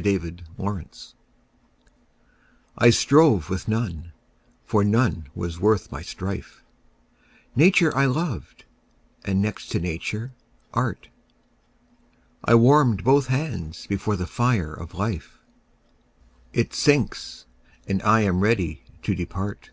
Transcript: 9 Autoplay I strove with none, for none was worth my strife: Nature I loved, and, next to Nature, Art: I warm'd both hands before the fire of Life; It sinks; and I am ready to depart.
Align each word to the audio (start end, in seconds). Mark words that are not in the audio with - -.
9 0.00 0.04
Autoplay 0.60 1.14
I 2.78 2.88
strove 2.88 3.50
with 3.50 3.66
none, 3.66 4.12
for 4.64 4.84
none 4.84 5.28
was 5.34 5.58
worth 5.58 5.90
my 5.90 6.02
strife: 6.02 6.62
Nature 7.56 7.92
I 7.96 8.06
loved, 8.06 8.64
and, 9.24 9.42
next 9.42 9.70
to 9.70 9.80
Nature, 9.80 10.30
Art: 10.72 11.08
I 12.44 12.54
warm'd 12.54 13.02
both 13.02 13.26
hands 13.26 13.88
before 13.88 14.14
the 14.14 14.28
fire 14.28 14.72
of 14.72 14.94
Life; 14.94 15.40
It 16.52 16.72
sinks; 16.72 17.46
and 17.88 18.00
I 18.04 18.20
am 18.20 18.38
ready 18.38 18.84
to 19.02 19.16
depart. 19.16 19.72